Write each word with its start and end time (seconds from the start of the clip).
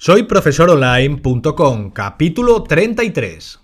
Soy 0.00 0.22
profesoronline.com, 0.22 1.90
capítulo 1.90 2.62
33. 2.62 3.58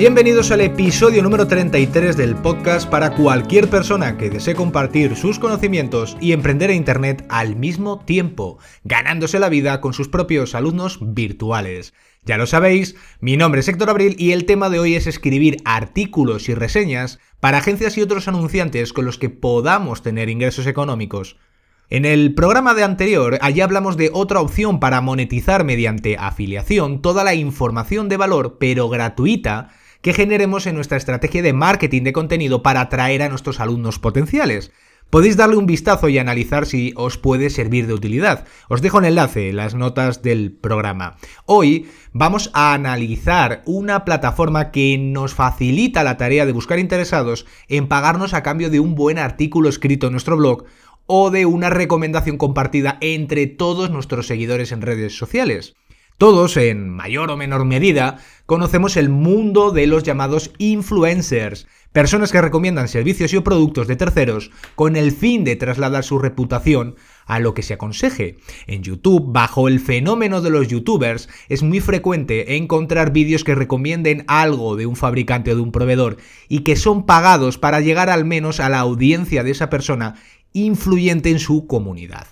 Bienvenidos 0.00 0.50
al 0.50 0.62
episodio 0.62 1.22
número 1.22 1.46
33 1.46 2.16
del 2.16 2.34
podcast 2.34 2.88
para 2.88 3.14
cualquier 3.14 3.68
persona 3.68 4.16
que 4.16 4.30
desee 4.30 4.54
compartir 4.54 5.14
sus 5.14 5.38
conocimientos 5.38 6.16
y 6.22 6.32
emprender 6.32 6.70
en 6.70 6.78
Internet 6.78 7.26
al 7.28 7.54
mismo 7.54 8.02
tiempo, 8.02 8.56
ganándose 8.82 9.38
la 9.38 9.50
vida 9.50 9.82
con 9.82 9.92
sus 9.92 10.08
propios 10.08 10.54
alumnos 10.54 11.00
virtuales. 11.02 11.92
Ya 12.24 12.38
lo 12.38 12.46
sabéis, 12.46 12.96
mi 13.20 13.36
nombre 13.36 13.60
es 13.60 13.68
Héctor 13.68 13.90
Abril 13.90 14.16
y 14.18 14.32
el 14.32 14.46
tema 14.46 14.70
de 14.70 14.78
hoy 14.78 14.94
es 14.94 15.06
escribir 15.06 15.58
artículos 15.66 16.48
y 16.48 16.54
reseñas 16.54 17.18
para 17.38 17.58
agencias 17.58 17.98
y 17.98 18.00
otros 18.00 18.26
anunciantes 18.26 18.94
con 18.94 19.04
los 19.04 19.18
que 19.18 19.28
podamos 19.28 20.00
tener 20.00 20.30
ingresos 20.30 20.66
económicos. 20.66 21.36
En 21.90 22.06
el 22.06 22.34
programa 22.34 22.72
de 22.72 22.84
anterior, 22.84 23.36
allí 23.42 23.60
hablamos 23.60 23.98
de 23.98 24.10
otra 24.14 24.40
opción 24.40 24.80
para 24.80 25.02
monetizar 25.02 25.64
mediante 25.64 26.16
afiliación 26.16 27.02
toda 27.02 27.22
la 27.22 27.34
información 27.34 28.08
de 28.08 28.16
valor, 28.16 28.56
pero 28.58 28.88
gratuita, 28.88 29.70
que 30.02 30.14
generemos 30.14 30.66
en 30.66 30.74
nuestra 30.74 30.96
estrategia 30.96 31.42
de 31.42 31.52
marketing 31.52 32.02
de 32.02 32.12
contenido 32.12 32.62
para 32.62 32.80
atraer 32.80 33.22
a 33.22 33.28
nuestros 33.28 33.60
alumnos 33.60 33.98
potenciales. 33.98 34.72
Podéis 35.10 35.36
darle 35.36 35.56
un 35.56 35.66
vistazo 35.66 36.08
y 36.08 36.18
analizar 36.18 36.66
si 36.66 36.92
os 36.94 37.18
puede 37.18 37.50
servir 37.50 37.88
de 37.88 37.94
utilidad. 37.94 38.46
Os 38.68 38.80
dejo 38.80 39.00
el 39.00 39.06
enlace 39.06 39.50
en 39.50 39.56
las 39.56 39.74
notas 39.74 40.22
del 40.22 40.52
programa. 40.52 41.16
Hoy 41.46 41.88
vamos 42.12 42.50
a 42.54 42.74
analizar 42.74 43.62
una 43.66 44.04
plataforma 44.04 44.70
que 44.70 44.96
nos 44.98 45.34
facilita 45.34 46.04
la 46.04 46.16
tarea 46.16 46.46
de 46.46 46.52
buscar 46.52 46.78
interesados 46.78 47.44
en 47.68 47.88
pagarnos 47.88 48.34
a 48.34 48.44
cambio 48.44 48.70
de 48.70 48.78
un 48.78 48.94
buen 48.94 49.18
artículo 49.18 49.68
escrito 49.68 50.06
en 50.06 50.12
nuestro 50.12 50.36
blog 50.36 50.64
o 51.06 51.30
de 51.30 51.44
una 51.44 51.70
recomendación 51.70 52.36
compartida 52.36 52.96
entre 53.00 53.48
todos 53.48 53.90
nuestros 53.90 54.28
seguidores 54.28 54.70
en 54.70 54.80
redes 54.80 55.18
sociales. 55.18 55.74
Todos, 56.20 56.58
en 56.58 56.90
mayor 56.90 57.30
o 57.30 57.38
menor 57.38 57.64
medida, 57.64 58.18
conocemos 58.44 58.98
el 58.98 59.08
mundo 59.08 59.70
de 59.70 59.86
los 59.86 60.02
llamados 60.02 60.50
influencers, 60.58 61.66
personas 61.92 62.30
que 62.30 62.42
recomiendan 62.42 62.88
servicios 62.88 63.32
y 63.32 63.40
productos 63.40 63.88
de 63.88 63.96
terceros 63.96 64.50
con 64.74 64.96
el 64.96 65.12
fin 65.12 65.44
de 65.44 65.56
trasladar 65.56 66.04
su 66.04 66.18
reputación 66.18 66.94
a 67.24 67.38
lo 67.38 67.54
que 67.54 67.62
se 67.62 67.72
aconseje. 67.72 68.36
En 68.66 68.82
YouTube, 68.82 69.32
bajo 69.32 69.66
el 69.66 69.80
fenómeno 69.80 70.42
de 70.42 70.50
los 70.50 70.68
youtubers, 70.68 71.30
es 71.48 71.62
muy 71.62 71.80
frecuente 71.80 72.54
encontrar 72.56 73.14
vídeos 73.14 73.42
que 73.42 73.54
recomienden 73.54 74.24
algo 74.26 74.76
de 74.76 74.84
un 74.84 74.96
fabricante 74.96 75.52
o 75.52 75.54
de 75.54 75.62
un 75.62 75.72
proveedor 75.72 76.18
y 76.50 76.64
que 76.64 76.76
son 76.76 77.06
pagados 77.06 77.56
para 77.56 77.80
llegar 77.80 78.10
al 78.10 78.26
menos 78.26 78.60
a 78.60 78.68
la 78.68 78.80
audiencia 78.80 79.42
de 79.42 79.52
esa 79.52 79.70
persona 79.70 80.16
influyente 80.52 81.30
en 81.30 81.38
su 81.38 81.66
comunidad. 81.66 82.26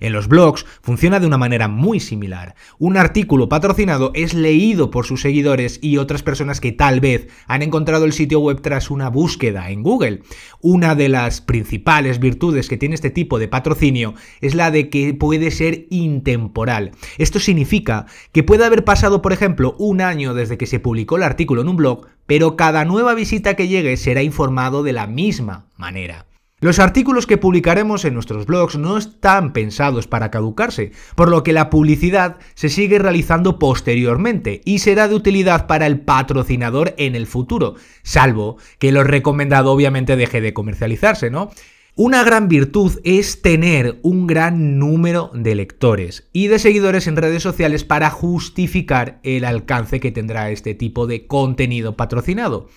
En 0.00 0.12
los 0.12 0.28
blogs 0.28 0.66
funciona 0.82 1.20
de 1.20 1.26
una 1.26 1.38
manera 1.38 1.68
muy 1.68 2.00
similar. 2.00 2.54
Un 2.78 2.96
artículo 2.96 3.48
patrocinado 3.48 4.10
es 4.14 4.34
leído 4.34 4.90
por 4.90 5.04
sus 5.04 5.20
seguidores 5.20 5.78
y 5.82 5.98
otras 5.98 6.22
personas 6.22 6.60
que 6.60 6.72
tal 6.72 7.00
vez 7.00 7.28
han 7.46 7.62
encontrado 7.62 8.06
el 8.06 8.12
sitio 8.12 8.40
web 8.40 8.60
tras 8.62 8.90
una 8.90 9.10
búsqueda 9.10 9.70
en 9.70 9.82
Google. 9.82 10.22
Una 10.60 10.94
de 10.94 11.08
las 11.08 11.40
principales 11.40 12.18
virtudes 12.18 12.68
que 12.68 12.78
tiene 12.78 12.94
este 12.94 13.10
tipo 13.10 13.38
de 13.38 13.48
patrocinio 13.48 14.14
es 14.40 14.54
la 14.54 14.70
de 14.70 14.88
que 14.88 15.14
puede 15.14 15.50
ser 15.50 15.86
intemporal. 15.90 16.92
Esto 17.18 17.38
significa 17.38 18.06
que 18.32 18.42
puede 18.42 18.64
haber 18.64 18.84
pasado, 18.84 19.20
por 19.22 19.32
ejemplo, 19.32 19.76
un 19.78 20.00
año 20.00 20.34
desde 20.34 20.58
que 20.58 20.66
se 20.66 20.80
publicó 20.80 21.16
el 21.16 21.22
artículo 21.22 21.60
en 21.60 21.68
un 21.68 21.76
blog, 21.76 22.06
pero 22.26 22.56
cada 22.56 22.84
nueva 22.84 23.14
visita 23.14 23.54
que 23.54 23.68
llegue 23.68 23.96
será 23.96 24.22
informado 24.22 24.82
de 24.82 24.92
la 24.92 25.06
misma 25.06 25.66
manera. 25.76 26.29
Los 26.62 26.78
artículos 26.78 27.26
que 27.26 27.38
publicaremos 27.38 28.04
en 28.04 28.12
nuestros 28.12 28.44
blogs 28.44 28.76
no 28.76 28.98
están 28.98 29.54
pensados 29.54 30.06
para 30.06 30.30
caducarse, 30.30 30.92
por 31.14 31.30
lo 31.30 31.42
que 31.42 31.54
la 31.54 31.70
publicidad 31.70 32.36
se 32.54 32.68
sigue 32.68 32.98
realizando 32.98 33.58
posteriormente 33.58 34.60
y 34.66 34.80
será 34.80 35.08
de 35.08 35.14
utilidad 35.14 35.66
para 35.66 35.86
el 35.86 36.00
patrocinador 36.00 36.94
en 36.98 37.14
el 37.14 37.26
futuro, 37.26 37.76
salvo 38.02 38.58
que 38.78 38.92
lo 38.92 39.04
recomendado 39.04 39.72
obviamente 39.72 40.16
deje 40.16 40.42
de 40.42 40.52
comercializarse, 40.52 41.30
¿no? 41.30 41.50
Una 41.96 42.24
gran 42.24 42.48
virtud 42.48 43.00
es 43.04 43.40
tener 43.40 43.98
un 44.02 44.26
gran 44.26 44.78
número 44.78 45.30
de 45.32 45.54
lectores 45.54 46.28
y 46.30 46.48
de 46.48 46.58
seguidores 46.58 47.06
en 47.06 47.16
redes 47.16 47.42
sociales 47.42 47.84
para 47.84 48.10
justificar 48.10 49.18
el 49.22 49.46
alcance 49.46 49.98
que 49.98 50.12
tendrá 50.12 50.50
este 50.50 50.74
tipo 50.74 51.06
de 51.06 51.26
contenido 51.26 51.96
patrocinado. 51.96 52.68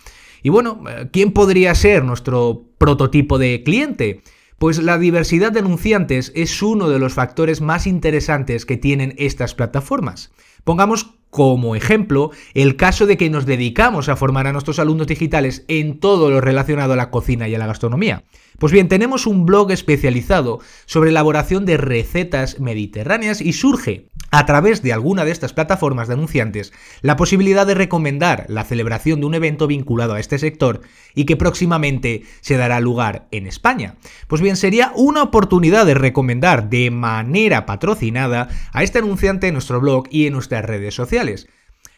Y 0.43 0.49
bueno, 0.49 0.83
¿quién 1.11 1.31
podría 1.31 1.73
ser 1.73 2.03
nuestro 2.03 2.65
prototipo 2.77 3.39
de 3.39 3.63
cliente? 3.63 4.21
Pues 4.59 4.77
la 4.77 4.97
diversidad 4.97 5.51
de 5.51 5.59
anunciantes 5.59 6.31
es 6.35 6.61
uno 6.61 6.89
de 6.89 6.99
los 6.99 7.13
factores 7.13 7.61
más 7.61 7.87
interesantes 7.87 8.65
que 8.65 8.77
tienen 8.77 9.15
estas 9.17 9.55
plataformas. 9.55 10.31
Pongamos 10.63 11.15
como 11.33 11.75
ejemplo 11.75 12.29
el 12.53 12.75
caso 12.75 13.07
de 13.07 13.17
que 13.17 13.31
nos 13.31 13.47
dedicamos 13.47 14.07
a 14.07 14.15
formar 14.15 14.45
a 14.45 14.53
nuestros 14.53 14.77
alumnos 14.77 15.07
digitales 15.07 15.65
en 15.67 15.99
todo 15.99 16.29
lo 16.29 16.39
relacionado 16.41 16.93
a 16.93 16.95
la 16.95 17.09
cocina 17.09 17.47
y 17.47 17.55
a 17.55 17.57
la 17.57 17.65
gastronomía. 17.65 18.23
Pues 18.59 18.71
bien, 18.71 18.87
tenemos 18.87 19.25
un 19.25 19.47
blog 19.47 19.71
especializado 19.71 20.59
sobre 20.85 21.09
elaboración 21.09 21.65
de 21.65 21.77
recetas 21.77 22.59
mediterráneas 22.59 23.41
y 23.41 23.53
surge 23.53 24.09
a 24.29 24.45
través 24.45 24.81
de 24.81 24.93
alguna 24.93 25.25
de 25.25 25.31
estas 25.31 25.53
plataformas 25.53 26.07
de 26.07 26.13
anunciantes 26.13 26.71
la 27.01 27.15
posibilidad 27.15 27.67
de 27.67 27.75
recomendar 27.75 28.45
la 28.47 28.63
celebración 28.63 29.19
de 29.19 29.25
un 29.25 29.35
evento 29.35 29.67
vinculado 29.67 30.13
a 30.13 30.19
este 30.19 30.37
sector 30.37 30.81
y 31.15 31.25
que 31.25 31.35
próximamente 31.35 32.23
se 32.41 32.57
dará 32.57 32.79
lugar 32.79 33.27
en 33.31 33.47
España. 33.47 33.95
Pues 34.27 34.41
bien, 34.41 34.55
sería 34.55 34.91
una 34.95 35.23
oportunidad 35.23 35.85
de 35.85 35.95
recomendar 35.95 36.69
de 36.69 36.89
manera 36.91 37.65
patrocinada 37.65 38.49
a 38.71 38.83
este 38.83 38.99
anunciante 38.99 39.47
en 39.47 39.53
nuestro 39.53 39.79
blog 39.79 40.05
y 40.09 40.27
en 40.27 40.33
nuestras 40.33 40.65
redes 40.65 40.95
sociales. 40.95 41.22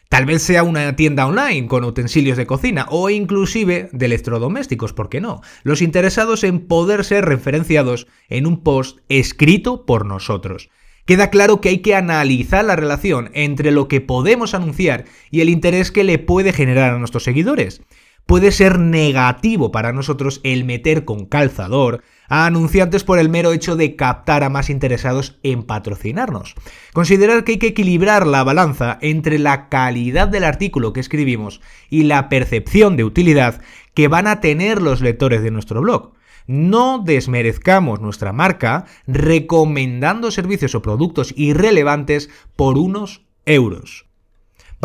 Tal 0.08 0.24
vez 0.24 0.42
sea 0.42 0.62
una 0.62 0.94
tienda 0.94 1.26
online 1.26 1.66
con 1.66 1.82
utensilios 1.82 2.36
de 2.36 2.46
cocina 2.46 2.86
o 2.90 3.10
inclusive 3.10 3.88
de 3.92 4.06
electrodomésticos, 4.06 4.92
¿por 4.92 5.08
qué 5.08 5.20
no? 5.20 5.40
Los 5.64 5.82
interesados 5.82 6.44
en 6.44 6.66
poder 6.66 7.04
ser 7.04 7.24
referenciados 7.24 8.06
en 8.28 8.46
un 8.46 8.62
post 8.62 9.00
escrito 9.08 9.84
por 9.84 10.06
nosotros. 10.06 10.70
Queda 11.06 11.30
claro 11.30 11.60
que 11.60 11.70
hay 11.70 11.78
que 11.78 11.94
analizar 11.94 12.64
la 12.64 12.76
relación 12.76 13.30
entre 13.34 13.72
lo 13.72 13.88
que 13.88 14.00
podemos 14.00 14.54
anunciar 14.54 15.04
y 15.30 15.40
el 15.40 15.48
interés 15.48 15.90
que 15.90 16.04
le 16.04 16.18
puede 16.18 16.52
generar 16.52 16.94
a 16.94 16.98
nuestros 16.98 17.24
seguidores. 17.24 17.80
Puede 18.26 18.50
ser 18.50 18.78
negativo 18.78 19.70
para 19.70 19.92
nosotros 19.92 20.40
el 20.42 20.64
meter 20.64 21.04
con 21.04 21.26
calzador 21.26 22.02
a 22.28 22.46
anunciantes 22.46 23.04
por 23.04 23.18
el 23.18 23.28
mero 23.28 23.52
hecho 23.52 23.76
de 23.76 23.96
captar 23.96 24.44
a 24.44 24.48
más 24.48 24.70
interesados 24.70 25.38
en 25.42 25.62
patrocinarnos. 25.62 26.54
Considerar 26.92 27.44
que 27.44 27.52
hay 27.52 27.58
que 27.58 27.68
equilibrar 27.68 28.26
la 28.26 28.44
balanza 28.44 28.98
entre 29.00 29.38
la 29.38 29.68
calidad 29.68 30.28
del 30.28 30.44
artículo 30.44 30.92
que 30.92 31.00
escribimos 31.00 31.60
y 31.90 32.04
la 32.04 32.28
percepción 32.28 32.96
de 32.96 33.04
utilidad 33.04 33.60
que 33.94 34.08
van 34.08 34.26
a 34.26 34.40
tener 34.40 34.82
los 34.82 35.00
lectores 35.00 35.42
de 35.42 35.50
nuestro 35.50 35.80
blog. 35.80 36.12
No 36.46 37.02
desmerezcamos 37.04 38.00
nuestra 38.00 38.32
marca 38.32 38.84
recomendando 39.06 40.30
servicios 40.30 40.74
o 40.74 40.82
productos 40.82 41.34
irrelevantes 41.36 42.30
por 42.54 42.78
unos 42.78 43.26
euros. 43.46 44.05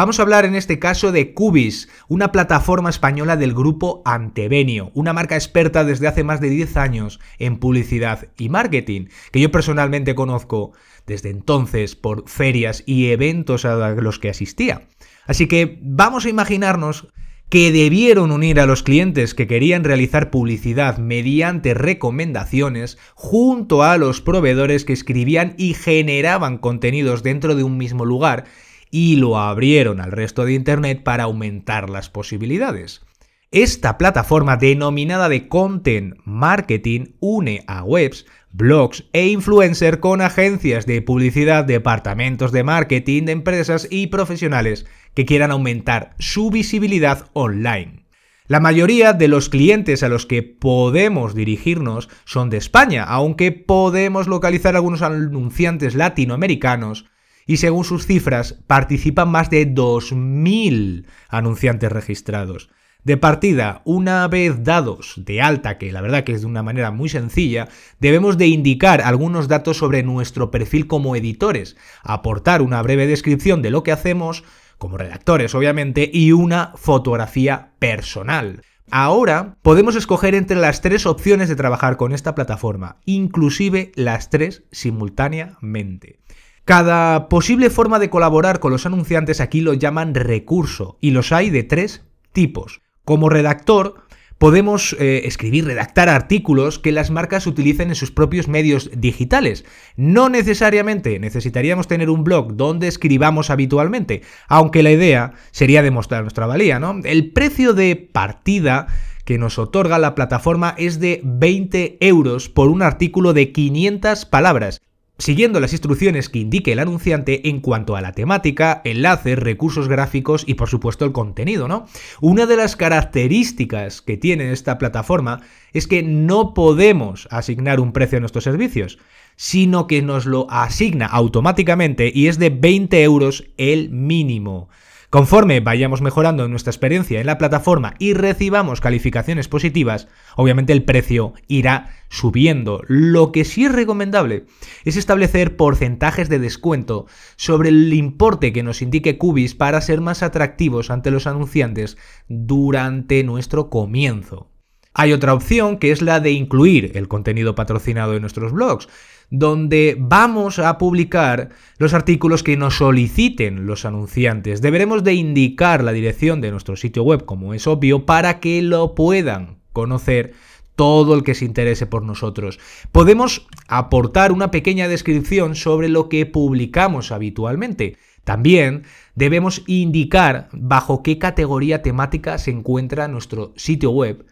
Vamos 0.01 0.17
a 0.17 0.23
hablar 0.23 0.45
en 0.45 0.55
este 0.55 0.79
caso 0.79 1.11
de 1.11 1.35
Cubis, 1.35 1.87
una 2.07 2.31
plataforma 2.31 2.89
española 2.89 3.37
del 3.37 3.53
grupo 3.53 4.01
Antevenio, 4.03 4.89
una 4.95 5.13
marca 5.13 5.35
experta 5.35 5.83
desde 5.83 6.07
hace 6.07 6.23
más 6.23 6.41
de 6.41 6.49
10 6.49 6.75
años 6.77 7.19
en 7.37 7.59
publicidad 7.59 8.27
y 8.35 8.49
marketing, 8.49 9.09
que 9.31 9.39
yo 9.39 9.51
personalmente 9.51 10.15
conozco 10.15 10.71
desde 11.05 11.29
entonces 11.29 11.95
por 11.95 12.27
ferias 12.27 12.81
y 12.87 13.11
eventos 13.11 13.63
a 13.63 13.91
los 13.91 14.17
que 14.17 14.31
asistía. 14.31 14.87
Así 15.27 15.45
que 15.45 15.77
vamos 15.83 16.25
a 16.25 16.29
imaginarnos 16.29 17.07
que 17.51 17.71
debieron 17.71 18.31
unir 18.31 18.59
a 18.59 18.65
los 18.65 18.81
clientes 18.81 19.35
que 19.35 19.45
querían 19.45 19.83
realizar 19.83 20.31
publicidad 20.31 20.97
mediante 20.97 21.75
recomendaciones 21.75 22.97
junto 23.13 23.83
a 23.83 23.99
los 23.99 24.19
proveedores 24.21 24.83
que 24.83 24.93
escribían 24.93 25.53
y 25.59 25.75
generaban 25.75 26.57
contenidos 26.57 27.21
dentro 27.21 27.53
de 27.53 27.63
un 27.63 27.77
mismo 27.77 28.03
lugar 28.03 28.45
y 28.91 29.15
lo 29.15 29.39
abrieron 29.39 30.01
al 30.01 30.11
resto 30.11 30.45
de 30.45 30.53
Internet 30.53 31.01
para 31.01 31.23
aumentar 31.23 31.89
las 31.89 32.09
posibilidades. 32.09 33.01
Esta 33.49 33.97
plataforma 33.97 34.55
denominada 34.55 35.27
de 35.27 35.47
Content 35.49 36.15
Marketing 36.23 37.15
une 37.19 37.63
a 37.67 37.83
webs, 37.83 38.25
blogs 38.53 39.05
e 39.11 39.27
influencers 39.27 39.97
con 39.97 40.21
agencias 40.21 40.85
de 40.85 41.01
publicidad, 41.01 41.65
departamentos 41.65 42.51
de 42.51 42.63
marketing 42.63 43.23
de 43.23 43.31
empresas 43.33 43.87
y 43.89 44.07
profesionales 44.07 44.85
que 45.13 45.25
quieran 45.25 45.51
aumentar 45.51 46.15
su 46.19 46.49
visibilidad 46.49 47.29
online. 47.33 48.05
La 48.47 48.59
mayoría 48.59 49.13
de 49.13 49.27
los 49.27 49.49
clientes 49.49 50.03
a 50.03 50.09
los 50.09 50.25
que 50.25 50.43
podemos 50.43 51.35
dirigirnos 51.35 52.09
son 52.25 52.49
de 52.49 52.57
España, 52.57 53.03
aunque 53.03 53.51
podemos 53.51 54.27
localizar 54.27 54.75
algunos 54.75 55.01
anunciantes 55.01 55.95
latinoamericanos 55.95 57.10
y 57.51 57.57
según 57.57 57.83
sus 57.83 58.05
cifras 58.05 58.55
participan 58.65 59.27
más 59.27 59.49
de 59.49 59.67
2.000 59.67 61.05
anunciantes 61.27 61.91
registrados. 61.91 62.69
De 63.03 63.17
partida, 63.17 63.81
una 63.83 64.25
vez 64.29 64.63
dados 64.63 65.15
de 65.17 65.41
alta, 65.41 65.77
que 65.77 65.91
la 65.91 65.99
verdad 65.99 66.23
que 66.23 66.31
es 66.31 66.41
de 66.41 66.47
una 66.47 66.63
manera 66.63 66.91
muy 66.91 67.09
sencilla, 67.09 67.67
debemos 67.99 68.37
de 68.37 68.47
indicar 68.47 69.01
algunos 69.01 69.49
datos 69.49 69.75
sobre 69.75 70.01
nuestro 70.01 70.49
perfil 70.49 70.87
como 70.87 71.13
editores, 71.17 71.75
aportar 72.03 72.61
una 72.61 72.81
breve 72.81 73.05
descripción 73.05 73.61
de 73.61 73.71
lo 73.71 73.83
que 73.83 73.91
hacemos, 73.91 74.45
como 74.77 74.97
redactores 74.97 75.53
obviamente, 75.53 76.09
y 76.13 76.31
una 76.31 76.71
fotografía 76.77 77.73
personal. 77.79 78.61
Ahora 78.91 79.57
podemos 79.61 79.97
escoger 79.97 80.35
entre 80.35 80.55
las 80.55 80.79
tres 80.79 81.05
opciones 81.05 81.49
de 81.49 81.57
trabajar 81.57 81.97
con 81.97 82.13
esta 82.13 82.33
plataforma, 82.33 83.01
inclusive 83.03 83.91
las 83.95 84.29
tres 84.29 84.63
simultáneamente. 84.71 86.21
Cada 86.65 87.27
posible 87.27 87.69
forma 87.69 87.97
de 87.97 88.09
colaborar 88.09 88.59
con 88.59 88.71
los 88.71 88.85
anunciantes 88.85 89.41
aquí 89.41 89.61
lo 89.61 89.73
llaman 89.73 90.13
recurso 90.13 90.97
y 91.01 91.11
los 91.11 91.31
hay 91.31 91.49
de 91.49 91.63
tres 91.63 92.05
tipos. 92.33 92.81
Como 93.03 93.29
redactor, 93.29 94.05
podemos 94.37 94.95
eh, 94.99 95.23
escribir, 95.25 95.65
redactar 95.65 96.07
artículos 96.07 96.77
que 96.77 96.91
las 96.91 97.09
marcas 97.09 97.47
utilicen 97.47 97.89
en 97.89 97.95
sus 97.95 98.11
propios 98.11 98.47
medios 98.47 98.91
digitales. 98.95 99.65
No 99.95 100.29
necesariamente 100.29 101.19
necesitaríamos 101.19 101.87
tener 101.87 102.09
un 102.09 102.23
blog 102.23 102.55
donde 102.55 102.87
escribamos 102.87 103.49
habitualmente, 103.49 104.21
aunque 104.47 104.83
la 104.83 104.91
idea 104.91 105.33
sería 105.51 105.81
demostrar 105.81 106.21
nuestra 106.21 106.45
valía, 106.45 106.79
¿no? 106.79 106.99
El 107.03 107.31
precio 107.33 107.73
de 107.73 107.95
partida 107.95 108.87
que 109.25 109.37
nos 109.37 109.59
otorga 109.59 109.99
la 109.99 110.15
plataforma 110.15 110.75
es 110.77 110.99
de 110.99 111.21
20 111.23 111.97
euros 112.01 112.49
por 112.49 112.69
un 112.69 112.81
artículo 112.81 113.33
de 113.33 113.51
500 113.51 114.25
palabras 114.25 114.81
siguiendo 115.21 115.59
las 115.59 115.71
instrucciones 115.71 116.29
que 116.29 116.39
indique 116.39 116.71
el 116.71 116.79
anunciante 116.79 117.47
en 117.47 117.61
cuanto 117.61 117.95
a 117.95 118.01
la 118.01 118.13
temática, 118.13 118.81
enlaces, 118.83 119.37
recursos 119.37 119.87
gráficos 119.87 120.43
y 120.47 120.55
por 120.55 120.67
supuesto 120.67 121.05
el 121.05 121.11
contenido, 121.11 121.67
¿no? 121.67 121.85
Una 122.21 122.47
de 122.47 122.57
las 122.57 122.75
características 122.75 124.01
que 124.01 124.17
tiene 124.17 124.51
esta 124.51 124.79
plataforma 124.79 125.41
es 125.73 125.87
que 125.87 126.01
no 126.01 126.55
podemos 126.55 127.27
asignar 127.29 127.79
un 127.79 127.93
precio 127.93 128.17
a 128.17 128.21
nuestros 128.21 128.43
servicios, 128.43 128.97
sino 129.35 129.85
que 129.85 130.01
nos 130.01 130.25
lo 130.25 130.49
asigna 130.49 131.05
automáticamente 131.05 132.11
y 132.13 132.27
es 132.27 132.39
de 132.39 132.49
20 132.49 133.03
euros 133.03 133.45
el 133.57 133.91
mínimo. 133.91 134.69
Conforme 135.11 135.59
vayamos 135.59 136.01
mejorando 136.01 136.47
nuestra 136.47 136.71
experiencia 136.71 137.19
en 137.19 137.25
la 137.25 137.37
plataforma 137.37 137.95
y 137.99 138.13
recibamos 138.13 138.79
calificaciones 138.79 139.49
positivas, 139.49 140.07
obviamente 140.37 140.71
el 140.71 140.85
precio 140.85 141.33
irá 141.49 141.89
subiendo. 142.07 142.81
Lo 142.87 143.33
que 143.33 143.43
sí 143.43 143.65
es 143.65 143.73
recomendable 143.73 144.45
es 144.85 144.95
establecer 144.95 145.57
porcentajes 145.57 146.29
de 146.29 146.39
descuento 146.39 147.07
sobre 147.35 147.67
el 147.67 147.91
importe 147.91 148.53
que 148.53 148.63
nos 148.63 148.81
indique 148.81 149.17
Cubis 149.17 149.53
para 149.53 149.81
ser 149.81 149.99
más 149.99 150.23
atractivos 150.23 150.89
ante 150.89 151.11
los 151.11 151.27
anunciantes 151.27 151.97
durante 152.29 153.25
nuestro 153.25 153.69
comienzo. 153.69 154.49
Hay 154.93 155.11
otra 155.11 155.33
opción 155.33 155.77
que 155.77 155.91
es 155.91 156.01
la 156.01 156.21
de 156.21 156.31
incluir 156.31 156.91
el 156.95 157.09
contenido 157.09 157.53
patrocinado 157.53 158.15
en 158.15 158.21
nuestros 158.21 158.53
blogs 158.53 158.87
donde 159.31 159.95
vamos 159.97 160.59
a 160.59 160.77
publicar 160.77 161.49
los 161.77 161.93
artículos 161.95 162.43
que 162.43 162.57
nos 162.57 162.75
soliciten 162.75 163.65
los 163.65 163.85
anunciantes. 163.85 164.61
Deberemos 164.61 165.03
de 165.03 165.13
indicar 165.13 165.83
la 165.83 165.93
dirección 165.93 166.41
de 166.41 166.51
nuestro 166.51 166.75
sitio 166.75 167.03
web, 167.03 167.25
como 167.25 167.53
es 167.53 167.65
obvio, 167.65 168.05
para 168.05 168.39
que 168.39 168.61
lo 168.61 168.93
puedan 168.93 169.57
conocer 169.73 170.33
todo 170.75 171.15
el 171.15 171.23
que 171.23 171.33
se 171.33 171.45
interese 171.45 171.85
por 171.85 172.03
nosotros. 172.03 172.59
Podemos 172.91 173.47
aportar 173.67 174.31
una 174.31 174.51
pequeña 174.51 174.87
descripción 174.87 175.55
sobre 175.55 175.89
lo 175.89 176.09
que 176.09 176.25
publicamos 176.25 177.11
habitualmente. 177.11 177.97
También 178.23 178.83
debemos 179.15 179.63
indicar 179.65 180.49
bajo 180.51 181.03
qué 181.03 181.17
categoría 181.17 181.81
temática 181.81 182.37
se 182.37 182.51
encuentra 182.51 183.07
nuestro 183.07 183.53
sitio 183.55 183.91
web 183.91 184.25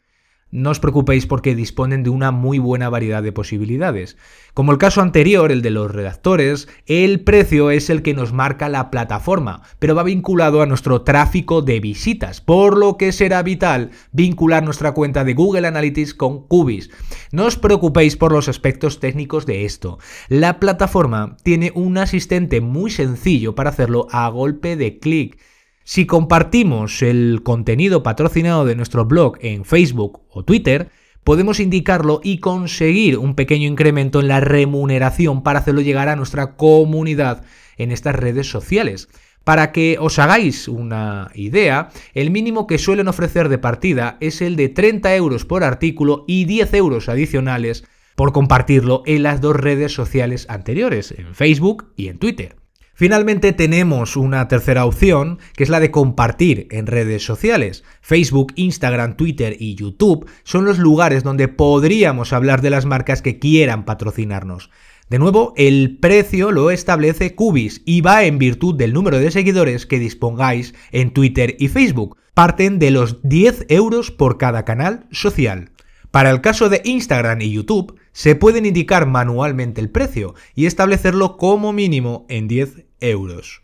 no 0.52 0.72
os 0.72 0.80
preocupéis 0.80 1.28
porque 1.28 1.56
disponen 1.56 2.04
de 2.04 2.10
una 2.10 2.32
muy 2.32 2.60
buena 2.60 2.90
variedad 2.90 3.22
de 3.22 3.32
posibilidades. 3.32 4.18
Como 4.54 4.72
el 4.72 4.78
caso 4.78 5.02
anterior, 5.02 5.52
el 5.52 5.62
de 5.62 5.70
los 5.70 5.92
redactores, 5.92 6.68
el 6.86 7.22
precio 7.22 7.72
es 7.72 7.90
el 7.90 8.02
que 8.02 8.14
nos 8.14 8.34
marca 8.34 8.68
la 8.68 8.90
plataforma, 8.90 9.62
pero 9.78 9.96
va 9.96 10.04
vinculado 10.04 10.62
a 10.62 10.66
nuestro 10.66 11.04
tráfico 11.04 11.62
de 11.62 11.80
visitas, 11.80 12.42
por 12.42 12.78
lo 12.78 12.98
que 12.98 13.12
será 13.12 13.44
vital 13.44 13.92
vincular 14.12 14.64
nuestra 14.64 14.94
cuenta 14.94 15.24
de 15.24 15.34
Google 15.34 15.68
Analytics 15.68 16.14
con 16.14 16.48
Cubis. 16.48 16.90
No 17.32 17.46
os 17.46 17.58
preocupéis 17.58 18.18
por 18.18 18.32
los 18.32 18.50
aspectos 18.50 19.00
técnicos 19.00 19.46
de 19.46 19.66
esto. 19.66 20.00
La 20.28 20.60
plataforma 20.60 21.38
tiene 21.44 21.72
un 21.76 21.98
asistente 21.98 22.60
muy 22.62 22.92
sencillo 22.92 23.56
para 23.56 23.70
hacerlo 23.70 24.08
a 24.12 24.28
golpe 24.30 24.76
de 24.76 25.00
clic. 25.00 25.38
Si 25.92 26.06
compartimos 26.06 27.02
el 27.02 27.42
contenido 27.42 28.04
patrocinado 28.04 28.64
de 28.64 28.76
nuestro 28.76 29.06
blog 29.06 29.40
en 29.42 29.66
Facebook 29.66 30.22
o 30.30 30.46
Twitter, 30.46 30.92
podemos 31.24 31.60
indicarlo 31.60 32.22
y 32.24 32.38
conseguir 32.38 33.18
un 33.18 33.34
pequeño 33.34 33.68
incremento 33.68 34.20
en 34.20 34.28
la 34.28 34.40
remuneración 34.40 35.42
para 35.42 35.58
hacerlo 35.58 35.82
llegar 35.82 36.08
a 36.08 36.16
nuestra 36.16 36.58
comunidad 36.58 37.44
en 37.78 37.90
estas 37.90 38.14
redes 38.14 38.48
sociales. 38.48 39.10
Para 39.44 39.72
que 39.72 39.98
os 40.00 40.20
hagáis 40.20 40.68
una 40.68 41.32
idea, 41.34 41.90
el 42.14 42.30
mínimo 42.30 42.68
que 42.68 42.78
suelen 42.78 43.08
ofrecer 43.08 43.50
de 43.50 43.58
partida 43.58 44.18
es 44.20 44.44
el 44.44 44.58
de 44.58 44.70
30 44.70 45.16
euros 45.16 45.44
por 45.44 45.64
artículo 45.64 46.24
y 46.28 46.46
10 46.46 46.72
euros 46.76 47.10
adicionales 47.10 47.84
por 48.14 48.32
compartirlo 48.32 49.02
en 49.08 49.24
las 49.24 49.42
dos 49.42 49.56
redes 49.56 49.92
sociales 49.92 50.46
anteriores, 50.50 51.16
en 51.18 51.34
Facebook 51.34 51.88
y 51.96 52.10
en 52.10 52.20
Twitter. 52.20 52.59
Finalmente 53.00 53.54
tenemos 53.54 54.18
una 54.18 54.50
tercera 54.50 54.84
opción, 54.84 55.40
que 55.56 55.64
es 55.64 55.70
la 55.70 55.80
de 55.80 55.90
compartir 55.90 56.68
en 56.70 56.86
redes 56.86 57.24
sociales. 57.24 57.86
Facebook, 58.02 58.52
Instagram, 58.58 59.16
Twitter 59.16 59.56
y 59.58 59.76
YouTube 59.76 60.30
son 60.44 60.66
los 60.66 60.80
lugares 60.80 61.24
donde 61.24 61.48
podríamos 61.48 62.34
hablar 62.34 62.62
de 62.62 62.72
las 62.72 62.86
marcas 62.86 63.22
que 63.22 63.40
quieran 63.40 63.86
patrocinarnos. 63.86 64.70
De 65.10 65.18
nuevo, 65.18 65.54
el 65.56 65.98
precio 66.02 66.52
lo 66.52 66.72
establece 66.72 67.36
Cubis 67.36 67.84
y 67.86 68.02
va 68.02 68.26
en 68.26 68.38
virtud 68.38 68.76
del 68.76 68.92
número 68.92 69.18
de 69.18 69.32
seguidores 69.32 69.86
que 69.86 69.98
dispongáis 69.98 70.76
en 70.92 71.12
Twitter 71.12 71.56
y 71.58 71.70
Facebook. 71.70 72.18
Parten 72.34 72.80
de 72.80 72.92
los 72.92 73.22
10 73.24 73.68
euros 73.70 74.12
por 74.12 74.38
cada 74.38 74.66
canal 74.66 75.08
social. 75.10 75.72
Para 76.12 76.32
el 76.32 76.42
caso 76.42 76.68
de 76.68 76.82
Instagram 76.84 77.40
y 77.40 77.52
YouTube, 77.52 77.98
se 78.12 78.36
pueden 78.36 78.66
indicar 78.66 79.06
manualmente 79.06 79.80
el 79.80 79.90
precio 79.90 80.36
y 80.54 80.66
establecerlo 80.66 81.38
como 81.38 81.72
mínimo 81.72 82.26
en 82.28 82.50
10 82.50 82.89
euros. 83.02 83.62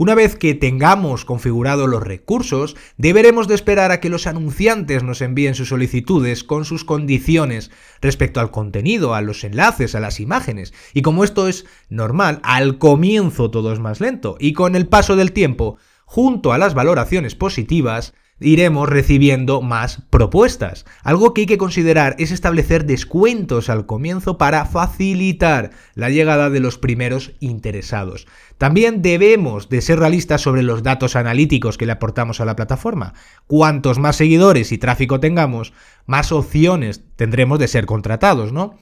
Una 0.00 0.14
vez 0.14 0.34
que 0.36 0.54
tengamos 0.54 1.26
configurados 1.26 1.86
los 1.86 2.02
recursos, 2.02 2.74
deberemos 2.96 3.48
de 3.48 3.54
esperar 3.54 3.90
a 3.90 4.00
que 4.00 4.08
los 4.08 4.26
anunciantes 4.26 5.02
nos 5.02 5.20
envíen 5.20 5.54
sus 5.54 5.68
solicitudes 5.68 6.42
con 6.42 6.64
sus 6.64 6.84
condiciones 6.86 7.70
respecto 8.00 8.40
al 8.40 8.50
contenido, 8.50 9.14
a 9.14 9.20
los 9.20 9.44
enlaces, 9.44 9.94
a 9.94 10.00
las 10.00 10.18
imágenes. 10.18 10.72
Y 10.94 11.02
como 11.02 11.22
esto 11.22 11.48
es 11.48 11.66
normal, 11.90 12.40
al 12.44 12.78
comienzo 12.78 13.50
todo 13.50 13.74
es 13.74 13.78
más 13.78 14.00
lento 14.00 14.36
y 14.40 14.54
con 14.54 14.74
el 14.74 14.86
paso 14.86 15.16
del 15.16 15.32
tiempo, 15.32 15.76
junto 16.06 16.54
a 16.54 16.58
las 16.58 16.72
valoraciones 16.72 17.34
positivas, 17.34 18.14
iremos 18.40 18.88
recibiendo 18.88 19.60
más 19.60 20.02
propuestas. 20.10 20.86
Algo 21.02 21.32
que 21.32 21.42
hay 21.42 21.46
que 21.46 21.58
considerar 21.58 22.16
es 22.18 22.30
establecer 22.32 22.86
descuentos 22.86 23.68
al 23.68 23.86
comienzo 23.86 24.38
para 24.38 24.64
facilitar 24.64 25.70
la 25.94 26.10
llegada 26.10 26.50
de 26.50 26.60
los 26.60 26.78
primeros 26.78 27.32
interesados. 27.40 28.26
También 28.58 29.02
debemos 29.02 29.68
de 29.68 29.80
ser 29.82 29.98
realistas 29.98 30.40
sobre 30.40 30.62
los 30.62 30.82
datos 30.82 31.16
analíticos 31.16 31.78
que 31.78 31.86
le 31.86 31.92
aportamos 31.92 32.40
a 32.40 32.44
la 32.44 32.56
plataforma. 32.56 33.14
Cuantos 33.46 33.98
más 33.98 34.16
seguidores 34.16 34.72
y 34.72 34.78
tráfico 34.78 35.20
tengamos, 35.20 35.72
más 36.06 36.32
opciones 36.32 37.02
tendremos 37.16 37.58
de 37.58 37.68
ser 37.68 37.86
contratados, 37.86 38.52
¿no? 38.52 38.78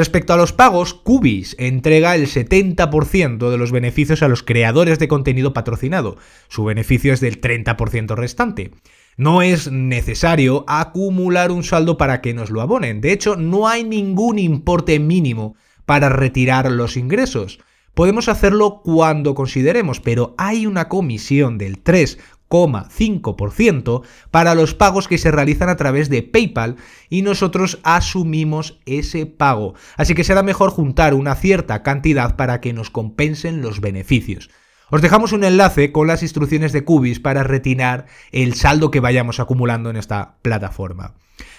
Respecto 0.00 0.32
a 0.32 0.38
los 0.38 0.54
pagos, 0.54 0.94
Cubis 0.94 1.54
entrega 1.58 2.14
el 2.14 2.26
70% 2.26 3.50
de 3.50 3.58
los 3.58 3.70
beneficios 3.70 4.22
a 4.22 4.28
los 4.28 4.42
creadores 4.42 4.98
de 4.98 5.08
contenido 5.08 5.52
patrocinado. 5.52 6.16
Su 6.48 6.64
beneficio 6.64 7.12
es 7.12 7.20
del 7.20 7.38
30% 7.38 8.14
restante. 8.14 8.70
No 9.18 9.42
es 9.42 9.70
necesario 9.70 10.64
acumular 10.68 11.52
un 11.52 11.64
saldo 11.64 11.98
para 11.98 12.22
que 12.22 12.32
nos 12.32 12.48
lo 12.48 12.62
abonen. 12.62 13.02
De 13.02 13.12
hecho, 13.12 13.36
no 13.36 13.68
hay 13.68 13.84
ningún 13.84 14.38
importe 14.38 14.98
mínimo 14.98 15.54
para 15.84 16.08
retirar 16.08 16.70
los 16.70 16.96
ingresos. 16.96 17.58
Podemos 17.92 18.30
hacerlo 18.30 18.80
cuando 18.82 19.34
consideremos, 19.34 20.00
pero 20.00 20.34
hay 20.38 20.64
una 20.64 20.88
comisión 20.88 21.58
del 21.58 21.82
3 21.82 22.18
5% 22.50 24.02
para 24.30 24.54
los 24.54 24.74
pagos 24.74 25.08
que 25.08 25.18
se 25.18 25.30
realizan 25.30 25.68
a 25.68 25.76
través 25.76 26.10
de 26.10 26.22
PayPal 26.22 26.76
y 27.08 27.22
nosotros 27.22 27.78
asumimos 27.82 28.80
ese 28.86 29.26
pago. 29.26 29.74
Así 29.96 30.14
que 30.14 30.24
será 30.24 30.42
mejor 30.42 30.70
juntar 30.70 31.14
una 31.14 31.34
cierta 31.36 31.82
cantidad 31.82 32.36
para 32.36 32.60
que 32.60 32.72
nos 32.72 32.90
compensen 32.90 33.62
los 33.62 33.80
beneficios. 33.80 34.50
Os 34.90 35.02
dejamos 35.02 35.32
un 35.32 35.44
enlace 35.44 35.92
con 35.92 36.08
las 36.08 36.22
instrucciones 36.22 36.72
de 36.72 36.84
Cubis 36.84 37.20
para 37.20 37.44
retirar 37.44 38.06
el 38.32 38.54
saldo 38.54 38.90
que 38.90 38.98
vayamos 38.98 39.38
acumulando 39.38 39.88
en 39.88 39.96
esta 39.96 40.34
plataforma. 40.42 41.14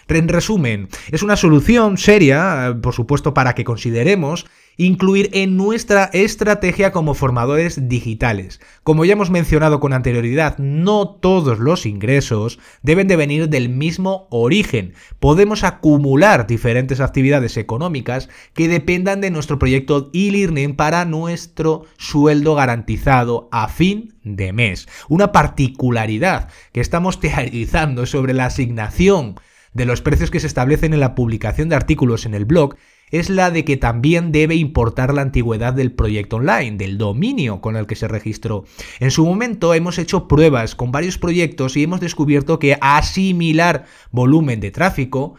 En 0.07 0.27
resumen, 0.27 0.89
es 1.11 1.23
una 1.23 1.37
solución 1.37 1.97
seria, 1.97 2.67
eh, 2.67 2.73
por 2.75 2.93
supuesto, 2.93 3.33
para 3.33 3.55
que 3.55 3.63
consideremos 3.63 4.45
incluir 4.77 5.29
en 5.33 5.57
nuestra 5.57 6.09
estrategia 6.13 6.91
como 6.91 7.13
formadores 7.13 7.87
digitales. 7.87 8.59
Como 8.83 9.05
ya 9.05 9.13
hemos 9.13 9.29
mencionado 9.29 9.79
con 9.79 9.93
anterioridad, 9.93 10.57
no 10.57 11.07
todos 11.07 11.59
los 11.59 11.85
ingresos 11.85 12.59
deben 12.81 13.07
de 13.07 13.15
venir 13.15 13.49
del 13.49 13.69
mismo 13.69 14.27
origen. 14.31 14.93
Podemos 15.19 15.63
acumular 15.63 16.47
diferentes 16.47 16.99
actividades 16.99 17.57
económicas 17.57 18.29
que 18.53 18.67
dependan 18.67 19.21
de 19.21 19.31
nuestro 19.31 19.59
proyecto 19.59 20.09
e-learning 20.13 20.75
para 20.75 21.05
nuestro 21.05 21.83
sueldo 21.97 22.55
garantizado 22.55 23.49
a 23.51 23.67
fin 23.67 24.15
de 24.23 24.53
mes. 24.53 24.87
Una 25.09 25.31
particularidad 25.31 26.49
que 26.71 26.81
estamos 26.81 27.19
teorizando 27.19 28.05
sobre 28.05 28.33
la 28.33 28.45
asignación 28.45 29.35
de 29.73 29.85
los 29.85 30.01
precios 30.01 30.31
que 30.31 30.39
se 30.39 30.47
establecen 30.47 30.93
en 30.93 30.99
la 30.99 31.15
publicación 31.15 31.69
de 31.69 31.75
artículos 31.75 32.25
en 32.25 32.33
el 32.33 32.45
blog 32.45 32.75
es 33.11 33.29
la 33.29 33.51
de 33.51 33.65
que 33.65 33.77
también 33.77 34.31
debe 34.31 34.55
importar 34.55 35.13
la 35.13 35.21
antigüedad 35.21 35.73
del 35.73 35.91
proyecto 35.91 36.37
online, 36.37 36.77
del 36.77 36.97
dominio 36.97 37.59
con 37.59 37.75
el 37.75 37.85
que 37.85 37.95
se 37.95 38.07
registró. 38.07 38.63
En 38.99 39.11
su 39.11 39.25
momento 39.25 39.73
hemos 39.73 39.97
hecho 39.97 40.27
pruebas 40.27 40.75
con 40.75 40.91
varios 40.91 41.17
proyectos 41.17 41.75
y 41.75 41.83
hemos 41.83 41.99
descubierto 41.99 42.57
que 42.57 42.77
asimilar 42.79 43.85
volumen 44.11 44.61
de 44.61 44.71
tráfico 44.71 45.35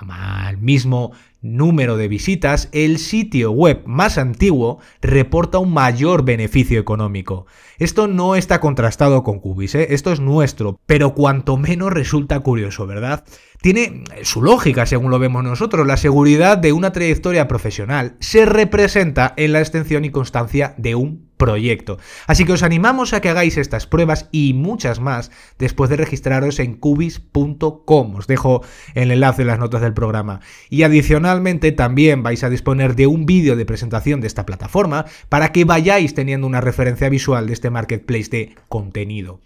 al 0.00 0.58
mismo 0.58 1.12
número 1.42 1.96
de 1.96 2.08
visitas, 2.08 2.68
el 2.72 2.98
sitio 2.98 3.50
web 3.50 3.82
más 3.84 4.16
antiguo 4.16 4.78
reporta 5.00 5.58
un 5.58 5.72
mayor 5.72 6.24
beneficio 6.24 6.78
económico. 6.78 7.46
Esto 7.78 8.06
no 8.06 8.36
está 8.36 8.60
contrastado 8.60 9.22
con 9.22 9.40
Cubis, 9.40 9.74
¿eh? 9.74 9.88
esto 9.90 10.12
es 10.12 10.20
nuestro, 10.20 10.78
pero 10.86 11.14
cuanto 11.14 11.56
menos 11.56 11.92
resulta 11.92 12.40
curioso, 12.40 12.86
¿verdad? 12.86 13.24
Tiene 13.60 14.04
su 14.22 14.42
lógica 14.42 14.86
según 14.86 15.10
lo 15.10 15.18
vemos 15.18 15.44
nosotros. 15.44 15.86
La 15.86 15.96
seguridad 15.96 16.58
de 16.58 16.72
una 16.72 16.92
trayectoria 16.92 17.48
profesional 17.48 18.16
se 18.20 18.44
representa 18.44 19.34
en 19.36 19.52
la 19.52 19.60
extensión 19.60 20.04
y 20.04 20.10
constancia 20.10 20.74
de 20.78 20.94
un 20.94 21.31
proyecto. 21.42 21.98
Así 22.28 22.44
que 22.44 22.52
os 22.52 22.62
animamos 22.62 23.12
a 23.12 23.20
que 23.20 23.28
hagáis 23.28 23.56
estas 23.56 23.88
pruebas 23.88 24.28
y 24.30 24.54
muchas 24.54 25.00
más 25.00 25.32
después 25.58 25.90
de 25.90 25.96
registraros 25.96 26.60
en 26.60 26.74
cubis.com. 26.74 28.14
Os 28.14 28.28
dejo 28.28 28.62
el 28.94 29.10
enlace 29.10 29.42
en 29.42 29.48
las 29.48 29.58
notas 29.58 29.80
del 29.80 29.92
programa. 29.92 30.38
Y 30.70 30.84
adicionalmente 30.84 31.72
también 31.72 32.22
vais 32.22 32.44
a 32.44 32.48
disponer 32.48 32.94
de 32.94 33.08
un 33.08 33.26
vídeo 33.26 33.56
de 33.56 33.66
presentación 33.66 34.20
de 34.20 34.28
esta 34.28 34.46
plataforma 34.46 35.04
para 35.28 35.50
que 35.50 35.64
vayáis 35.64 36.14
teniendo 36.14 36.46
una 36.46 36.60
referencia 36.60 37.08
visual 37.08 37.48
de 37.48 37.54
este 37.54 37.70
marketplace 37.70 38.28
de 38.30 38.54
contenido. 38.68 39.40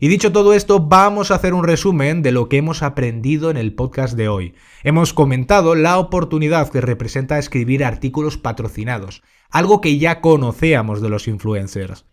Y 0.00 0.08
dicho 0.08 0.32
todo 0.32 0.52
esto, 0.52 0.80
vamos 0.80 1.30
a 1.30 1.36
hacer 1.36 1.54
un 1.54 1.64
resumen 1.64 2.22
de 2.22 2.32
lo 2.32 2.48
que 2.48 2.58
hemos 2.58 2.82
aprendido 2.82 3.50
en 3.50 3.56
el 3.56 3.74
podcast 3.74 4.14
de 4.14 4.28
hoy. 4.28 4.54
Hemos 4.82 5.12
comentado 5.12 5.74
la 5.74 5.98
oportunidad 5.98 6.70
que 6.70 6.80
representa 6.80 7.38
escribir 7.38 7.84
artículos 7.84 8.36
patrocinados, 8.36 9.22
algo 9.50 9.80
que 9.80 9.98
ya 9.98 10.20
conocíamos 10.20 11.00
de 11.00 11.08
los 11.08 11.28
influencers. 11.28 12.04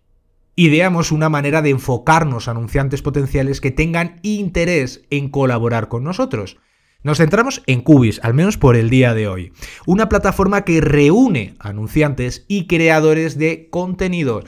Ideamos 0.55 1.12
una 1.12 1.29
manera 1.29 1.62
de 1.62 1.72
enfocarnos 1.72 2.48
a 2.48 2.51
anunciantes 2.51 3.01
potenciales 3.01 3.60
que 3.60 3.72
tengan 3.72 4.19
interés 4.22 5.03
en 5.10 5.29
colaborar 5.29 5.88
con 5.88 6.03
nosotros. 6.03 6.57
Nos 7.01 7.17
centramos 7.17 7.63
en 7.67 7.81
Cubis, 7.81 8.22
al 8.24 8.33
menos 8.33 8.57
por 8.57 8.77
el 8.77 8.89
día 8.89 9.13
de 9.13 9.27
hoy. 9.27 9.51
Una 9.86 10.07
plataforma 10.07 10.63
que 10.63 10.79
reúne 10.79 11.55
anunciantes 11.60 12.45
y 12.48 12.67
creadores 12.67 13.38
de 13.38 13.67
contenidos 13.69 14.45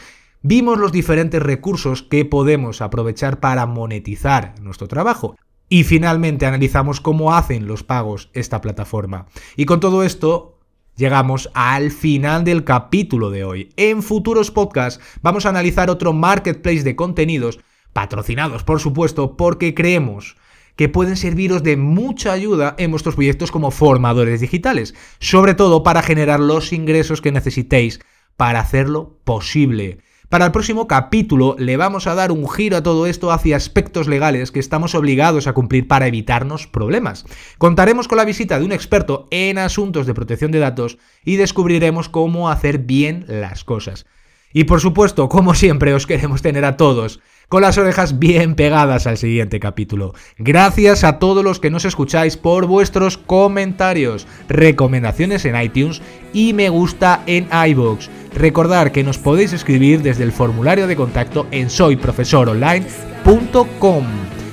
vimos 0.48 0.78
los 0.78 0.92
diferentes 0.92 1.42
recursos 1.42 2.04
que 2.04 2.24
podemos 2.24 2.82
aprovechar 2.82 3.40
para 3.40 3.66
monetizar 3.66 4.54
nuestro 4.62 4.88
trabajo. 4.88 5.36
Y 5.70 5.84
finalmente 5.86 6.46
analizamos 6.46 7.02
cómo 7.02 7.34
hacen 7.34 7.66
los 7.66 7.82
pagos 7.82 8.30
esta 8.34 8.62
plataforma. 8.62 9.26
Y 9.56 9.66
con 9.66 9.80
todo 9.80 10.04
esto 10.04 10.60
llegamos 10.96 11.50
al 11.56 11.90
final 11.90 12.44
del 12.44 12.64
capítulo 12.64 13.32
de 13.32 13.44
hoy. 13.44 13.70
En 13.76 14.04
futuros 14.04 14.52
podcasts 14.52 15.04
vamos 15.24 15.48
a 15.48 15.50
analizar 15.50 15.90
otro 15.90 16.14
marketplace 16.14 16.84
de 16.84 16.96
contenidos, 16.96 17.60
patrocinados 17.92 18.64
por 18.64 18.80
supuesto, 18.80 19.38
porque 19.38 19.74
creemos 19.74 20.38
que 20.76 20.90
pueden 20.90 21.18
serviros 21.18 21.64
de 21.64 21.76
mucha 21.76 22.34
ayuda 22.34 22.76
en 22.78 22.92
vuestros 22.92 23.16
proyectos 23.16 23.52
como 23.52 23.72
formadores 23.72 24.42
digitales, 24.42 24.94
sobre 25.18 25.56
todo 25.56 25.82
para 25.82 26.04
generar 26.04 26.40
los 26.40 26.72
ingresos 26.72 27.20
que 27.20 27.32
necesitéis 27.32 28.00
para 28.38 28.60
hacerlo 28.60 29.18
posible. 29.24 30.05
Para 30.30 30.46
el 30.46 30.52
próximo 30.52 30.88
capítulo 30.88 31.56
le 31.60 31.78
vamos 31.78 32.08
a 32.08 32.16
dar 32.16 32.32
un 32.32 32.50
giro 32.50 32.78
a 32.78 32.84
todo 32.84 33.06
esto 33.06 33.32
hacia 33.32 33.58
aspectos 33.58 34.08
legales 34.08 34.52
que 34.52 34.60
estamos 34.60 34.96
obligados 34.96 35.46
a 35.46 35.54
cumplir 35.54 35.88
para 35.88 36.08
evitarnos 36.08 36.66
problemas. 36.66 37.26
Contaremos 37.60 38.08
con 38.08 38.18
la 38.18 38.26
visita 38.26 38.58
de 38.58 38.66
un 38.66 38.72
experto 38.72 39.28
en 39.30 39.60
asuntos 39.60 40.08
de 40.08 40.16
protección 40.16 40.52
de 40.52 40.60
datos 40.60 40.98
y 41.24 41.36
descubriremos 41.36 42.10
cómo 42.10 42.50
hacer 42.50 42.80
bien 42.80 43.26
las 43.28 43.64
cosas. 43.64 44.08
Y 44.52 44.64
por 44.64 44.82
supuesto, 44.82 45.30
como 45.30 45.54
siempre, 45.54 45.94
os 45.94 46.08
queremos 46.08 46.42
tener 46.42 46.66
a 46.66 46.78
todos 46.78 47.20
con 47.50 47.62
las 47.62 47.78
orejas 47.78 48.20
bien 48.20 48.56
pegadas 48.56 49.08
al 49.08 49.18
siguiente 49.18 49.60
capítulo. 49.60 50.14
Gracias 50.38 51.04
a 51.04 51.20
todos 51.20 51.44
los 51.44 51.60
que 51.60 51.70
nos 51.70 51.84
escucháis 51.86 52.38
por 52.38 52.66
vuestros 52.66 53.18
comentarios, 53.18 54.28
recomendaciones 54.48 55.44
en 55.46 55.62
iTunes 55.62 56.02
y 56.34 56.54
me 56.54 56.70
gusta 56.70 57.22
en 57.26 57.50
iVoox. 57.52 58.08
Recordar 58.34 58.92
que 58.92 59.04
nos 59.04 59.18
podéis 59.18 59.54
escribir 59.54 60.02
desde 60.02 60.24
el 60.24 60.32
formulario 60.32 60.88
de 60.88 60.96
contacto 60.96 61.48
en 61.52 61.70
soyprofesoronline.com. 61.70 64.06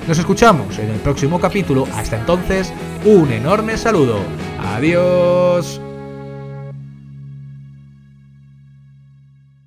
Nos 0.07 0.19
escuchamos 0.19 0.79
en 0.79 0.91
el 0.91 1.01
próximo 1.01 1.41
capítulo. 1.41 1.87
Hasta 1.95 2.19
entonces, 2.19 2.73
un 3.05 3.33
enorme 3.33 3.77
saludo. 3.77 4.19
Adiós. 4.59 5.92